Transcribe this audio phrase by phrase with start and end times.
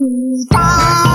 [0.00, 1.07] 你爸